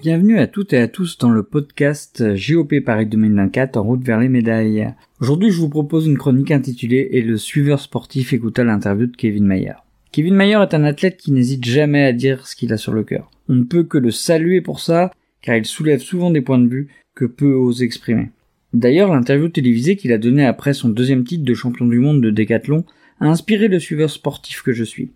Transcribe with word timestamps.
Bienvenue 0.00 0.38
à 0.38 0.46
toutes 0.46 0.72
et 0.74 0.78
à 0.78 0.86
tous 0.86 1.18
dans 1.18 1.30
le 1.30 1.42
podcast 1.42 2.36
JOP 2.36 2.72
Paris 2.86 3.06
2024 3.06 3.76
en 3.76 3.82
route 3.82 4.04
vers 4.04 4.20
les 4.20 4.28
médailles. 4.28 4.94
Aujourd'hui, 5.20 5.50
je 5.50 5.58
vous 5.58 5.68
propose 5.68 6.06
une 6.06 6.16
chronique 6.16 6.52
intitulée 6.52 7.08
Et 7.10 7.20
le 7.20 7.36
suiveur 7.36 7.80
sportif 7.80 8.32
écouta 8.32 8.62
l'interview 8.62 9.06
de 9.06 9.16
Kevin 9.16 9.44
Mayer. 9.44 9.72
Kevin 10.12 10.36
Mayer 10.36 10.62
est 10.62 10.74
un 10.74 10.84
athlète 10.84 11.16
qui 11.16 11.32
n'hésite 11.32 11.64
jamais 11.64 12.04
à 12.04 12.12
dire 12.12 12.46
ce 12.46 12.54
qu'il 12.54 12.72
a 12.72 12.76
sur 12.76 12.92
le 12.92 13.02
cœur. 13.02 13.28
On 13.48 13.56
ne 13.56 13.64
peut 13.64 13.82
que 13.82 13.98
le 13.98 14.12
saluer 14.12 14.60
pour 14.60 14.78
ça, 14.78 15.10
car 15.42 15.56
il 15.56 15.64
soulève 15.64 16.00
souvent 16.00 16.30
des 16.30 16.42
points 16.42 16.60
de 16.60 16.68
vue 16.68 16.88
que 17.16 17.24
peu 17.24 17.52
osent 17.54 17.82
exprimer. 17.82 18.30
D'ailleurs, 18.72 19.12
l'interview 19.12 19.48
télévisée 19.48 19.96
qu'il 19.96 20.12
a 20.12 20.18
donnée 20.18 20.46
après 20.46 20.74
son 20.74 20.90
deuxième 20.90 21.24
titre 21.24 21.44
de 21.44 21.54
champion 21.54 21.86
du 21.86 21.98
monde 21.98 22.22
de 22.22 22.30
décathlon 22.30 22.84
a 23.18 23.26
inspiré 23.26 23.66
le 23.66 23.80
suiveur 23.80 24.10
sportif 24.10 24.62
que 24.62 24.72
je 24.72 24.84
suis. 24.84 25.10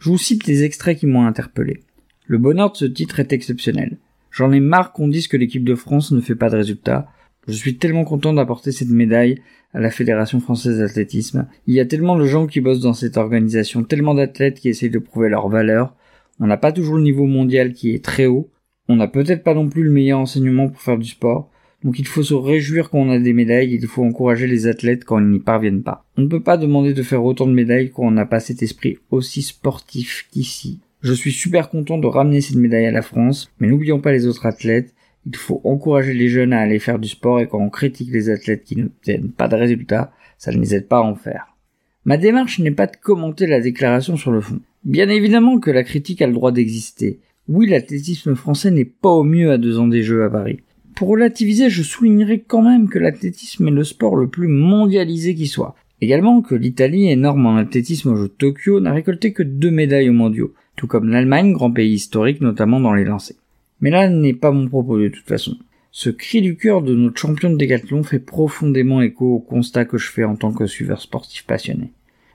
Je 0.00 0.08
vous 0.08 0.18
cite 0.18 0.48
les 0.48 0.64
extraits 0.64 0.98
qui 0.98 1.06
m'ont 1.06 1.24
interpellé. 1.24 1.84
Le 2.26 2.38
bonheur 2.38 2.72
de 2.72 2.76
ce 2.76 2.84
titre 2.84 3.20
est 3.20 3.32
exceptionnel. 3.32 3.98
J'en 4.34 4.50
ai 4.50 4.58
marre 4.58 4.92
qu'on 4.92 5.06
dise 5.06 5.28
que 5.28 5.36
l'équipe 5.36 5.62
de 5.62 5.76
France 5.76 6.10
ne 6.10 6.20
fait 6.20 6.34
pas 6.34 6.50
de 6.50 6.56
résultats. 6.56 7.06
Je 7.46 7.52
suis 7.52 7.76
tellement 7.76 8.02
content 8.02 8.32
d'apporter 8.32 8.72
cette 8.72 8.88
médaille 8.88 9.40
à 9.72 9.78
la 9.78 9.92
Fédération 9.92 10.40
française 10.40 10.80
d'athlétisme. 10.80 11.46
Il 11.68 11.74
y 11.74 11.78
a 11.78 11.86
tellement 11.86 12.16
de 12.16 12.26
gens 12.26 12.48
qui 12.48 12.60
bossent 12.60 12.80
dans 12.80 12.94
cette 12.94 13.16
organisation, 13.16 13.84
tellement 13.84 14.14
d'athlètes 14.14 14.58
qui 14.58 14.68
essayent 14.68 14.90
de 14.90 14.98
prouver 14.98 15.28
leur 15.28 15.48
valeur. 15.48 15.94
On 16.40 16.48
n'a 16.48 16.56
pas 16.56 16.72
toujours 16.72 16.96
le 16.96 17.04
niveau 17.04 17.26
mondial 17.26 17.74
qui 17.74 17.94
est 17.94 18.04
très 18.04 18.26
haut. 18.26 18.50
On 18.88 18.96
n'a 18.96 19.06
peut-être 19.06 19.44
pas 19.44 19.54
non 19.54 19.68
plus 19.68 19.84
le 19.84 19.92
meilleur 19.92 20.18
enseignement 20.18 20.68
pour 20.68 20.82
faire 20.82 20.98
du 20.98 21.06
sport. 21.08 21.48
Donc 21.84 22.00
il 22.00 22.06
faut 22.06 22.24
se 22.24 22.34
réjouir 22.34 22.90
quand 22.90 22.98
on 22.98 23.10
a 23.10 23.20
des 23.20 23.34
médailles, 23.34 23.72
il 23.72 23.86
faut 23.86 24.02
encourager 24.02 24.48
les 24.48 24.66
athlètes 24.66 25.04
quand 25.04 25.20
ils 25.20 25.30
n'y 25.30 25.38
parviennent 25.38 25.84
pas. 25.84 26.06
On 26.16 26.22
ne 26.22 26.28
peut 26.28 26.42
pas 26.42 26.56
demander 26.56 26.92
de 26.92 27.02
faire 27.04 27.24
autant 27.24 27.46
de 27.46 27.52
médailles 27.52 27.92
quand 27.94 28.02
on 28.02 28.10
n'a 28.10 28.26
pas 28.26 28.40
cet 28.40 28.64
esprit 28.64 28.98
aussi 29.10 29.42
sportif 29.42 30.26
qu'ici. 30.32 30.80
Je 31.04 31.12
suis 31.12 31.32
super 31.32 31.68
content 31.68 31.98
de 31.98 32.06
ramener 32.06 32.40
cette 32.40 32.56
médaille 32.56 32.86
à 32.86 32.90
la 32.90 33.02
France, 33.02 33.52
mais 33.60 33.68
n'oublions 33.68 34.00
pas 34.00 34.10
les 34.10 34.26
autres 34.26 34.46
athlètes. 34.46 34.94
Il 35.26 35.36
faut 35.36 35.60
encourager 35.62 36.14
les 36.14 36.30
jeunes 36.30 36.54
à 36.54 36.60
aller 36.60 36.78
faire 36.78 36.98
du 36.98 37.08
sport 37.08 37.40
et 37.40 37.46
quand 37.46 37.60
on 37.60 37.68
critique 37.68 38.10
les 38.10 38.30
athlètes 38.30 38.64
qui 38.64 38.76
n'obtiennent 38.76 39.30
pas 39.30 39.46
de 39.46 39.54
résultats, 39.54 40.12
ça 40.38 40.50
ne 40.50 40.58
les 40.58 40.74
aide 40.74 40.88
pas 40.88 41.00
à 41.00 41.02
en 41.02 41.14
faire. 41.14 41.58
Ma 42.06 42.16
démarche 42.16 42.58
n'est 42.58 42.70
pas 42.70 42.86
de 42.86 42.96
commenter 42.96 43.46
la 43.46 43.60
déclaration 43.60 44.16
sur 44.16 44.32
le 44.32 44.40
fond. 44.40 44.60
Bien 44.84 45.10
évidemment 45.10 45.58
que 45.58 45.70
la 45.70 45.84
critique 45.84 46.22
a 46.22 46.26
le 46.26 46.32
droit 46.32 46.52
d'exister. 46.52 47.18
Oui, 47.48 47.68
l'athlétisme 47.68 48.34
français 48.34 48.70
n'est 48.70 48.86
pas 48.86 49.10
au 49.10 49.24
mieux 49.24 49.50
à 49.50 49.58
deux 49.58 49.78
ans 49.78 49.88
des 49.88 50.02
Jeux 50.02 50.24
à 50.24 50.30
Paris. 50.30 50.60
Pour 50.96 51.08
relativiser, 51.08 51.68
je 51.68 51.82
soulignerai 51.82 52.38
quand 52.38 52.62
même 52.62 52.88
que 52.88 52.98
l'athlétisme 52.98 53.68
est 53.68 53.72
le 53.72 53.84
sport 53.84 54.16
le 54.16 54.28
plus 54.28 54.48
mondialisé 54.48 55.34
qui 55.34 55.48
soit. 55.48 55.74
Également 56.00 56.40
que 56.40 56.54
l'Italie, 56.54 57.10
énorme 57.10 57.44
en 57.44 57.56
athlétisme 57.56 58.08
au 58.08 58.16
jeu 58.16 58.28
de 58.28 58.28
Tokyo, 58.28 58.80
n'a 58.80 58.94
récolté 58.94 59.34
que 59.34 59.42
deux 59.42 59.70
médailles 59.70 60.08
aux 60.08 60.14
mondiaux 60.14 60.54
tout 60.76 60.86
comme 60.86 61.08
l'Allemagne, 61.08 61.52
grand 61.52 61.70
pays 61.70 61.94
historique 61.94 62.40
notamment 62.40 62.80
dans 62.80 62.94
les 62.94 63.04
lancers. 63.04 63.36
Mais 63.80 63.90
là 63.90 64.08
n'est 64.08 64.34
pas 64.34 64.50
mon 64.50 64.68
propos 64.68 64.98
de 64.98 65.08
toute 65.08 65.26
façon. 65.26 65.56
Ce 65.90 66.10
cri 66.10 66.42
du 66.42 66.56
cœur 66.56 66.82
de 66.82 66.94
notre 66.94 67.20
champion 67.20 67.50
de 67.50 67.56
décathlon 67.56 68.02
fait 68.02 68.18
profondément 68.18 69.00
écho 69.00 69.36
au 69.36 69.38
constat 69.38 69.84
que 69.84 69.98
je 69.98 70.10
fais 70.10 70.24
en 70.24 70.34
tant 70.34 70.52
que 70.52 70.66
suiveur 70.66 71.00
sportif 71.00 71.46
passionné. 71.46 71.92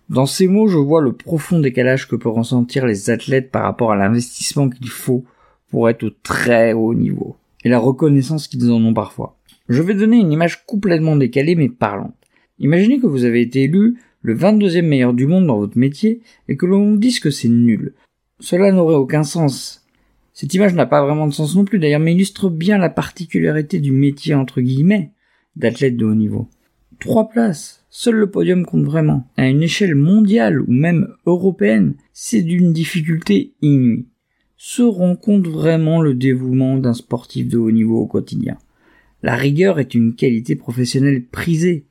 Dans 0.09 0.25
ces 0.25 0.47
mots, 0.47 0.67
je 0.67 0.77
vois 0.77 1.01
le 1.01 1.11
profond 1.11 1.59
décalage 1.59 2.07
que 2.07 2.15
peuvent 2.15 2.33
ressentir 2.33 2.85
les 2.85 3.09
athlètes 3.09 3.51
par 3.51 3.63
rapport 3.63 3.91
à 3.91 3.95
l'investissement 3.95 4.69
qu'il 4.69 4.89
faut 4.89 5.25
pour 5.69 5.89
être 5.89 6.03
au 6.03 6.09
très 6.09 6.73
haut 6.73 6.95
niveau, 6.95 7.35
et 7.63 7.69
la 7.69 7.79
reconnaissance 7.79 8.47
qu'ils 8.47 8.71
en 8.71 8.83
ont 8.83 8.93
parfois. 8.93 9.37
Je 9.67 9.83
vais 9.83 9.93
donner 9.93 10.17
une 10.17 10.31
image 10.31 10.65
complètement 10.65 11.15
décalée 11.15 11.55
mais 11.55 11.69
parlante. 11.69 12.15
Imaginez 12.59 12.99
que 12.99 13.07
vous 13.07 13.25
avez 13.25 13.41
été 13.41 13.63
élu 13.63 13.99
le 14.21 14.35
22e 14.35 14.81
meilleur 14.81 15.13
du 15.13 15.27
monde 15.27 15.45
dans 15.45 15.59
votre 15.59 15.77
métier 15.77 16.21
et 16.47 16.57
que 16.57 16.65
l'on 16.65 16.91
vous 16.91 16.97
dise 16.97 17.19
que 17.19 17.29
c'est 17.29 17.49
nul, 17.49 17.93
cela 18.39 18.71
n'aurait 18.71 18.95
aucun 18.95 19.23
sens. 19.23 19.85
Cette 20.33 20.53
image 20.53 20.73
n'a 20.73 20.85
pas 20.85 21.03
vraiment 21.03 21.27
de 21.27 21.33
sens 21.33 21.55
non 21.55 21.65
plus 21.65 21.79
d'ailleurs, 21.79 21.99
mais 21.99 22.13
illustre 22.13 22.49
bien 22.49 22.77
la 22.77 22.89
particularité 22.89 23.79
du 23.79 23.91
métier 23.91 24.35
entre 24.35 24.61
guillemets 24.61 25.11
d'athlète 25.55 25.97
de 25.97 26.05
haut 26.05 26.15
niveau. 26.15 26.47
Trois 26.99 27.29
places, 27.29 27.85
seul 27.89 28.15
le 28.15 28.31
podium 28.31 28.65
compte 28.65 28.85
vraiment. 28.85 29.27
À 29.37 29.47
une 29.47 29.63
échelle 29.63 29.95
mondiale 29.95 30.61
ou 30.61 30.71
même 30.71 31.09
européenne, 31.25 31.95
c'est 32.13 32.41
d'une 32.41 32.73
difficulté 32.73 33.53
inouïe. 33.61 34.05
Se 34.57 34.81
rend 34.81 35.15
compte 35.15 35.47
vraiment 35.47 36.01
le 36.01 36.13
dévouement 36.13 36.77
d'un 36.77 36.93
sportif 36.93 37.47
de 37.47 37.57
haut 37.57 37.71
niveau 37.71 37.99
au 37.99 38.07
quotidien. 38.07 38.57
La 39.23 39.35
rigueur 39.35 39.79
est 39.79 39.93
une 39.93 40.15
qualité 40.15 40.55
professionnelle 40.55 41.25
prisée. 41.25 41.85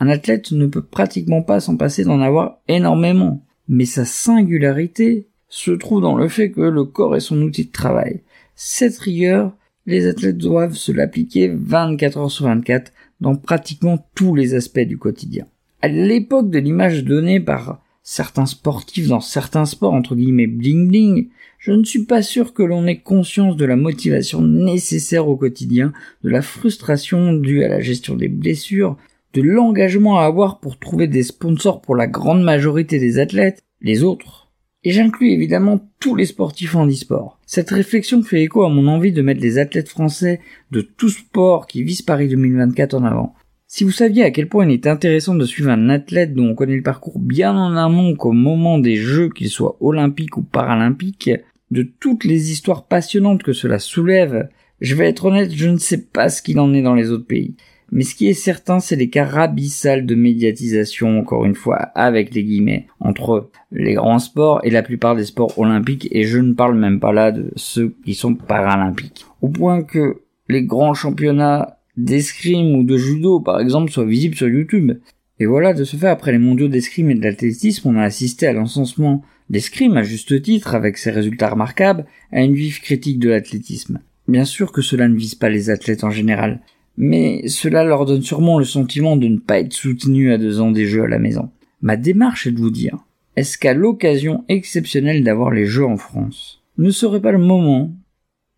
Un 0.00 0.08
athlète 0.08 0.52
ne 0.52 0.66
peut 0.66 0.82
pratiquement 0.82 1.42
pas 1.42 1.60
s'en 1.60 1.76
passer 1.76 2.04
d'en 2.04 2.20
avoir 2.20 2.58
énormément. 2.68 3.42
Mais 3.68 3.84
sa 3.84 4.04
singularité 4.04 5.28
se 5.48 5.70
trouve 5.70 6.00
dans 6.00 6.16
le 6.16 6.28
fait 6.28 6.50
que 6.50 6.60
le 6.60 6.84
corps 6.84 7.16
est 7.16 7.20
son 7.20 7.40
outil 7.42 7.66
de 7.66 7.72
travail. 7.72 8.22
Cette 8.54 8.98
rigueur, 8.98 9.52
les 9.86 10.06
athlètes 10.06 10.38
doivent 10.38 10.74
se 10.74 10.92
l'appliquer 10.92 11.48
24 11.48 12.18
heures 12.18 12.30
sur 12.30 12.46
24 12.46 12.92
dans 13.20 13.36
pratiquement 13.36 14.04
tous 14.14 14.34
les 14.34 14.54
aspects 14.54 14.80
du 14.80 14.98
quotidien. 14.98 15.46
À 15.82 15.88
l'époque 15.88 16.50
de 16.50 16.58
l'image 16.58 17.04
donnée 17.04 17.40
par 17.40 17.80
certains 18.02 18.46
sportifs 18.46 19.08
dans 19.08 19.20
certains 19.20 19.66
sports 19.66 19.94
entre 19.94 20.14
guillemets 20.14 20.46
bling 20.46 20.88
bling, 20.88 21.28
je 21.58 21.72
ne 21.72 21.84
suis 21.84 22.04
pas 22.04 22.22
sûr 22.22 22.52
que 22.52 22.62
l'on 22.62 22.86
ait 22.86 23.00
conscience 23.00 23.56
de 23.56 23.64
la 23.64 23.76
motivation 23.76 24.42
nécessaire 24.42 25.28
au 25.28 25.36
quotidien, 25.36 25.92
de 26.22 26.30
la 26.30 26.42
frustration 26.42 27.32
due 27.32 27.64
à 27.64 27.68
la 27.68 27.80
gestion 27.80 28.14
des 28.14 28.28
blessures, 28.28 28.96
de 29.34 29.42
l'engagement 29.42 30.18
à 30.18 30.24
avoir 30.24 30.60
pour 30.60 30.78
trouver 30.78 31.08
des 31.08 31.22
sponsors 31.22 31.80
pour 31.80 31.96
la 31.96 32.06
grande 32.06 32.42
majorité 32.42 32.98
des 32.98 33.18
athlètes, 33.18 33.62
les 33.80 34.02
autres 34.02 34.45
et 34.86 34.92
j'inclus 34.92 35.32
évidemment 35.32 35.80
tous 35.98 36.14
les 36.14 36.26
sportifs 36.26 36.76
en 36.76 36.86
e-sport. 36.86 37.40
Cette 37.44 37.70
réflexion 37.70 38.22
fait 38.22 38.42
écho 38.42 38.62
à 38.62 38.68
mon 38.68 38.86
envie 38.86 39.10
de 39.10 39.20
mettre 39.20 39.40
les 39.40 39.58
athlètes 39.58 39.88
français 39.88 40.38
de 40.70 40.80
tout 40.80 41.08
sport 41.08 41.66
qui 41.66 41.82
visent 41.82 42.02
Paris 42.02 42.28
2024 42.28 42.94
en 42.94 43.02
avant. 43.02 43.34
Si 43.66 43.82
vous 43.82 43.90
saviez 43.90 44.22
à 44.22 44.30
quel 44.30 44.48
point 44.48 44.64
il 44.64 44.70
est 44.70 44.86
intéressant 44.86 45.34
de 45.34 45.44
suivre 45.44 45.70
un 45.70 45.88
athlète 45.88 46.34
dont 46.34 46.50
on 46.50 46.54
connaît 46.54 46.76
le 46.76 46.84
parcours 46.84 47.18
bien 47.18 47.56
en 47.56 47.74
amont 47.74 48.14
qu'au 48.14 48.30
moment 48.30 48.78
des 48.78 48.94
Jeux, 48.94 49.28
qu'ils 49.28 49.48
soient 49.48 49.76
olympiques 49.80 50.36
ou 50.36 50.42
paralympiques, 50.42 51.32
de 51.72 51.82
toutes 51.82 52.22
les 52.22 52.52
histoires 52.52 52.86
passionnantes 52.86 53.42
que 53.42 53.52
cela 53.52 53.80
soulève, 53.80 54.48
je 54.80 54.94
vais 54.94 55.08
être 55.08 55.24
honnête, 55.24 55.52
je 55.52 55.68
ne 55.68 55.78
sais 55.78 56.02
pas 56.02 56.28
ce 56.28 56.42
qu'il 56.42 56.60
en 56.60 56.72
est 56.72 56.82
dans 56.82 56.94
les 56.94 57.10
autres 57.10 57.26
pays. 57.26 57.56
Mais 57.92 58.02
ce 58.02 58.14
qui 58.14 58.28
est 58.28 58.34
certain, 58.34 58.80
c'est 58.80 58.96
l'écart 58.96 59.38
abyssal 59.38 60.06
de 60.06 60.14
médiatisation, 60.14 61.18
encore 61.18 61.44
une 61.44 61.54
fois, 61.54 61.76
avec 61.94 62.34
les 62.34 62.42
guillemets, 62.42 62.86
entre 63.00 63.50
les 63.70 63.94
grands 63.94 64.18
sports 64.18 64.60
et 64.64 64.70
la 64.70 64.82
plupart 64.82 65.14
des 65.14 65.24
sports 65.24 65.58
olympiques, 65.58 66.08
et 66.10 66.24
je 66.24 66.38
ne 66.38 66.52
parle 66.52 66.76
même 66.76 67.00
pas 67.00 67.12
là 67.12 67.30
de 67.30 67.50
ceux 67.54 67.94
qui 68.04 68.14
sont 68.14 68.34
paralympiques. 68.34 69.24
Au 69.40 69.48
point 69.48 69.82
que 69.82 70.20
les 70.48 70.62
grands 70.62 70.94
championnats 70.94 71.78
d'escrime 71.96 72.76
ou 72.76 72.84
de 72.84 72.96
judo, 72.96 73.40
par 73.40 73.60
exemple, 73.60 73.90
soient 73.90 74.04
visibles 74.04 74.34
sur 74.34 74.48
YouTube. 74.48 74.92
Et 75.38 75.46
voilà, 75.46 75.72
de 75.72 75.84
ce 75.84 75.96
fait, 75.96 76.08
après 76.08 76.32
les 76.32 76.38
mondiaux 76.38 76.68
d'escrime 76.68 77.10
et 77.10 77.14
de 77.14 77.22
l'athlétisme, 77.22 77.88
on 77.88 77.96
a 77.96 78.02
assisté 78.02 78.46
à 78.46 78.52
l'encensement 78.52 79.22
d'escrime, 79.48 79.96
à 79.96 80.02
juste 80.02 80.42
titre, 80.42 80.74
avec 80.74 80.98
ses 80.98 81.10
résultats 81.10 81.50
remarquables, 81.50 82.06
à 82.32 82.42
une 82.42 82.54
vive 82.54 82.80
critique 82.80 83.18
de 83.18 83.28
l'athlétisme. 83.28 84.00
Bien 84.28 84.44
sûr 84.44 84.72
que 84.72 84.82
cela 84.82 85.08
ne 85.08 85.16
vise 85.16 85.36
pas 85.36 85.48
les 85.48 85.70
athlètes 85.70 86.04
en 86.04 86.10
général, 86.10 86.60
mais 86.96 87.46
cela 87.48 87.84
leur 87.84 88.06
donne 88.06 88.22
sûrement 88.22 88.58
le 88.58 88.64
sentiment 88.64 89.16
de 89.16 89.28
ne 89.28 89.38
pas 89.38 89.60
être 89.60 89.72
soutenus 89.72 90.32
à 90.32 90.38
deux 90.38 90.60
ans 90.60 90.70
des 90.70 90.86
jeux 90.86 91.04
à 91.04 91.08
la 91.08 91.18
maison. 91.18 91.50
Ma 91.82 91.96
démarche 91.96 92.46
est 92.46 92.52
de 92.52 92.60
vous 92.60 92.70
dire, 92.70 92.98
est-ce 93.36 93.58
qu'à 93.58 93.74
l'occasion 93.74 94.44
exceptionnelle 94.48 95.22
d'avoir 95.22 95.50
les 95.50 95.66
jeux 95.66 95.84
en 95.84 95.96
France, 95.96 96.62
ne 96.78 96.90
serait 96.90 97.20
pas 97.20 97.32
le 97.32 97.38
moment 97.38 97.92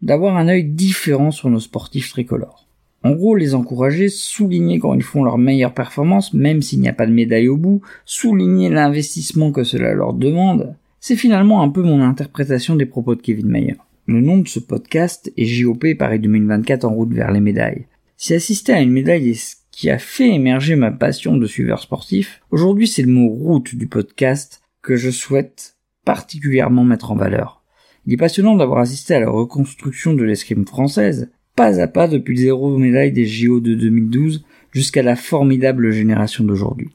d'avoir 0.03 0.37
un 0.37 0.49
œil 0.49 0.65
différent 0.65 1.31
sur 1.31 1.51
nos 1.51 1.61
sportifs 1.61 2.11
tricolores? 2.11 2.69
En 3.05 3.13
gros, 3.13 3.37
les 3.37 3.55
encourager, 3.55 4.09
souligner 4.09 4.79
quand 4.79 4.95
ils 4.95 5.03
font 5.03 5.23
leur 5.23 5.39
meilleure 5.39 5.75
performance, 5.75 6.35
même 6.35 6.63
s'il 6.63 6.81
n'y 6.81 6.89
a 6.89 6.93
pas 6.93 7.07
de 7.07 7.13
médaille 7.13 7.49
au 7.49 7.57
bout, 7.57 7.81
souligner 8.05 8.69
l'investissement 8.71 9.53
que 9.53 9.65
cela 9.65 9.95
leur 9.95 10.15
demande, 10.15 10.75
c'est 11.01 11.17
finalement 11.17 11.63
un 11.63 11.69
peu 11.69 11.83
mon 11.83 12.03
interprétation 12.03 12.75
des 12.75 12.87
propos 12.87 13.15
de 13.15 13.21
Kevin 13.21 13.47
Mayer. 13.47 13.77
Le 14.07 14.21
nom 14.21 14.39
de 14.39 14.49
ce 14.49 14.59
podcast 14.59 15.33
est 15.37 15.45
JOP 15.45 15.85
Paris 15.99 16.19
2024 16.19 16.85
en 16.85 16.95
route 16.95 17.13
vers 17.13 17.31
les 17.31 17.41
médailles. 17.41 17.87
Si 18.21 18.35
assister 18.35 18.73
à 18.73 18.81
une 18.81 18.91
médaille 18.91 19.31
est 19.31 19.35
ce 19.35 19.55
qui 19.71 19.89
a 19.91 19.99
fait 19.99 20.35
émerger 20.35 20.75
ma 20.75 20.91
passion 20.91 21.37
de 21.37 21.47
suiveur 21.47 21.81
sportif, 21.81 22.43
aujourd'hui 22.51 22.89
c'est 22.89 23.03
le 23.03 23.13
mot 23.13 23.29
route 23.29 23.77
du 23.77 23.87
podcast 23.87 24.61
que 24.83 24.97
je 24.97 25.09
souhaite 25.09 25.77
particulièrement 26.05 26.83
mettre 26.83 27.13
en 27.13 27.15
valeur. 27.15 27.63
Il 28.07 28.13
est 28.13 28.17
passionnant 28.17 28.57
d'avoir 28.57 28.81
assisté 28.81 29.15
à 29.15 29.21
la 29.21 29.31
reconstruction 29.31 30.15
de 30.15 30.25
l'escrime 30.25 30.67
française, 30.67 31.31
pas 31.55 31.81
à 31.81 31.87
pas 31.87 32.09
depuis 32.09 32.35
le 32.35 32.41
zéro 32.41 32.77
médaille 32.77 33.13
des 33.13 33.25
JO 33.25 33.61
de 33.61 33.75
2012 33.75 34.45
jusqu'à 34.73 35.05
la 35.05 35.15
formidable 35.15 35.93
génération 35.93 36.43
d'aujourd'hui. 36.43 36.91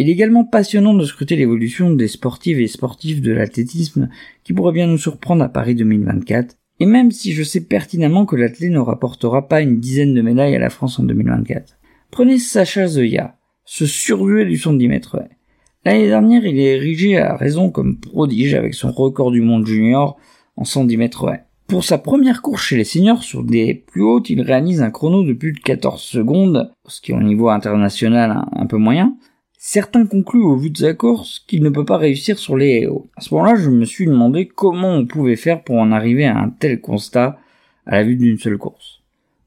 Il 0.00 0.08
est 0.08 0.12
également 0.12 0.44
passionnant 0.44 0.94
de 0.94 1.04
scruter 1.04 1.36
l'évolution 1.36 1.92
des 1.92 2.08
sportives 2.08 2.58
et 2.58 2.66
sportifs 2.66 3.22
de 3.22 3.30
l'athlétisme 3.30 4.08
qui 4.42 4.54
pourrait 4.54 4.72
bien 4.72 4.88
nous 4.88 4.98
surprendre 4.98 5.44
à 5.44 5.48
Paris 5.48 5.76
2024 5.76 6.57
et 6.80 6.86
même 6.86 7.10
si 7.10 7.32
je 7.32 7.42
sais 7.42 7.60
pertinemment 7.60 8.26
que 8.26 8.36
l'athlète 8.36 8.70
ne 8.70 8.78
rapportera 8.78 9.48
pas 9.48 9.60
une 9.60 9.80
dizaine 9.80 10.14
de 10.14 10.22
médailles 10.22 10.56
à 10.56 10.60
la 10.60 10.70
France 10.70 10.98
en 10.98 11.04
2024. 11.04 11.78
Prenez 12.10 12.38
Sacha 12.38 12.86
Zoya, 12.86 13.36
ce 13.64 13.86
surdoué 13.86 14.44
du 14.44 14.56
110 14.56 14.88
mètres 14.88 15.18
L'année 15.84 16.08
dernière, 16.08 16.44
il 16.44 16.58
est 16.58 16.76
érigé 16.76 17.16
à 17.16 17.36
raison 17.36 17.70
comme 17.70 17.98
prodige 17.98 18.54
avec 18.54 18.74
son 18.74 18.90
record 18.92 19.30
du 19.30 19.40
monde 19.40 19.66
junior 19.66 20.18
en 20.56 20.64
110 20.64 20.96
mètres 20.96 21.30
Pour 21.66 21.84
sa 21.84 21.98
première 21.98 22.42
course 22.42 22.62
chez 22.62 22.76
les 22.76 22.84
seniors 22.84 23.22
sur 23.22 23.44
des 23.44 23.74
plus 23.74 24.02
hautes, 24.02 24.28
il 24.28 24.42
réalise 24.42 24.82
un 24.82 24.90
chrono 24.90 25.22
de 25.22 25.32
plus 25.32 25.52
de 25.52 25.60
14 25.60 26.02
secondes, 26.02 26.72
ce 26.86 27.00
qui 27.00 27.12
est 27.12 27.14
au 27.14 27.22
niveau 27.22 27.48
international 27.48 28.44
un, 28.52 28.66
peu 28.66 28.76
moyen. 28.76 29.16
Certains 29.60 30.06
concluent 30.06 30.44
au 30.44 30.54
vu 30.54 30.70
de 30.70 30.78
sa 30.78 30.94
course 30.94 31.40
qu'il 31.40 31.64
ne 31.64 31.68
peut 31.68 31.84
pas 31.84 31.96
réussir 31.96 32.38
sur 32.38 32.56
les 32.56 32.86
hauts. 32.86 33.08
À 33.16 33.20
ce 33.20 33.34
moment-là, 33.34 33.56
je 33.56 33.70
me 33.70 33.84
suis 33.84 34.06
demandé 34.06 34.46
comment 34.46 34.94
on 34.94 35.04
pouvait 35.04 35.34
faire 35.34 35.64
pour 35.64 35.78
en 35.78 35.90
arriver 35.90 36.26
à 36.26 36.38
un 36.38 36.48
tel 36.48 36.80
constat 36.80 37.40
à 37.84 37.96
la 37.96 38.04
vue 38.04 38.14
d'une 38.14 38.38
seule 38.38 38.56
course. 38.56 39.00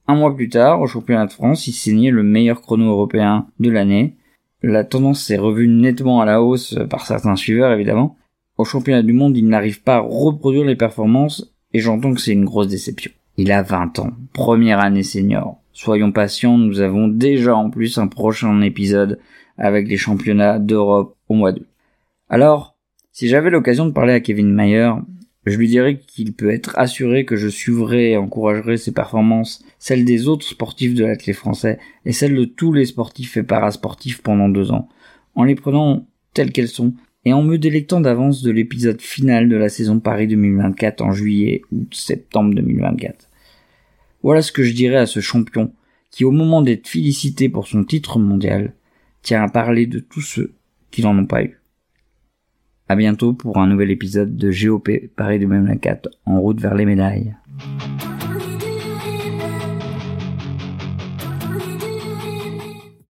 Un 0.10 0.16
mois 0.16 0.36
plus 0.36 0.50
tard, 0.50 0.81
au 0.81 0.88
championnat 0.88 1.28
de 1.28 1.31
France, 1.31 1.66
il 1.68 1.72
signait 1.72 2.12
le 2.12 2.24
meilleur 2.24 2.62
chrono 2.62 2.90
européen 2.90 3.48
de 3.62 3.69
l'année. 3.69 4.18
La 4.62 4.84
tendance 4.84 5.24
s'est 5.24 5.38
revue 5.38 5.69
nettement 5.69 6.19
à 6.19 6.25
la 6.25 6.44
hausse 6.44 6.78
par 6.90 7.06
certains 7.06 7.38
suiveurs 7.38 7.72
évidemment. 7.72 8.18
Au 8.58 8.66
championnat 8.66 9.04
du 9.04 9.13
monde, 9.13 9.38
il 9.38 9.48
n'arrive 9.48 9.81
pas 9.81 9.96
à 9.96 10.06
reproduire 10.06 10.66
les 10.66 10.75
performances 10.75 11.54
et 11.74 11.80
j'entends 11.80 12.13
que 12.13 12.19
c'est 12.19 12.34
une 12.34 12.44
grosse 12.44 12.68
déception. 12.68 13.12
Il 13.38 13.50
a 13.54 13.62
20 13.62 14.00
ans, 14.00 14.12
première 14.34 14.81
année 14.81 15.04
senior. 15.04 15.62
Soyons 15.72 16.12
patients, 16.12 16.58
nous 16.58 16.81
avons 16.81 17.08
déjà 17.08 17.56
en 17.56 17.69
plus 17.69 17.98
un 17.98 18.08
prochain 18.08 18.60
épisode 18.60 19.19
avec 19.62 19.88
les 19.88 19.98
championnats 19.98 20.60
d'Europe 20.60 21.16
au 21.30 21.36
mois 21.36 21.52
d'août. 21.52 21.68
Alors, 22.30 22.75
si 23.12 23.28
j'avais 23.28 23.52
l'occasion 23.52 23.86
de 23.86 23.92
parler 23.92 24.13
à 24.13 24.19
Kevin 24.19 24.52
Mayer, 24.52 24.92
je 25.46 25.58
lui 25.58 25.68
dirais 25.68 26.00
qu'il 26.00 26.34
peut 26.34 26.50
être 26.50 26.78
assuré 26.78 27.25
que 27.25 27.36
je 27.36 27.48
suivrai 27.48 28.12
et 28.12 28.18
encouragerai 28.18 28.78
ses 28.78 28.92
performances, 28.92 29.63
celles 29.80 30.04
des 30.04 30.28
autres 30.28 30.46
sportifs 30.46 30.96
de 30.96 31.06
l'athlète 31.06 31.36
français 31.36 31.80
et 32.06 32.12
celles 32.12 32.36
de 32.36 32.46
tous 32.46 32.74
les 32.74 32.86
sportifs 32.86 33.38
et 33.38 33.44
parasportifs 33.44 34.22
pendant 34.22 34.50
deux 34.50 34.72
ans, 34.72 34.90
en 35.36 35.44
les 35.44 35.56
prenant 35.56 36.08
telles 36.34 36.52
qu'elles 36.52 36.68
sont 36.68 36.94
et 37.25 37.34
en 37.34 37.44
me 37.44 37.58
délectant 37.58 38.02
d'avance 38.02 38.42
de 38.42 38.50
l'épisode 38.50 39.00
final 39.00 39.48
de 39.48 39.56
la 39.56 39.69
saison 39.69 40.00
Paris 40.00 40.28
2024 40.28 41.02
en 41.02 41.12
juillet 41.12 41.62
ou 41.72 41.86
septembre 41.92 42.56
2024. 42.56 43.30
Voilà 44.24 44.42
ce 44.42 44.52
que 44.52 44.63
je 44.63 44.74
dirais 44.74 44.98
à 44.98 45.06
ce 45.06 45.19
champion 45.19 45.72
qui, 46.10 46.25
au 46.25 46.31
moment 46.31 46.62
d'être 46.62 46.88
félicité 46.88 47.48
pour 47.48 47.68
son 47.68 47.84
titre 47.84 48.18
mondial, 48.19 48.74
tient 49.21 49.44
à 49.44 49.50
parler 49.50 49.85
de 49.85 50.00
tous 50.00 50.21
ceux 50.21 50.56
qui 50.89 51.01
n'en 51.01 51.18
ont 51.18 51.25
pas 51.25 51.44
eu. 51.44 51.62
À 52.88 52.95
bientôt 52.95 53.33
pour 53.33 53.57
un 53.57 53.68
nouvel 53.68 53.91
épisode 53.91 54.35
de 54.35 54.51
GOP 54.51 55.07
Paris 55.15 55.39
2024 55.39 56.09
en 56.25 56.41
route 56.41 56.59
vers 56.59 56.75
les 56.75 56.85
médailles. 56.85 57.35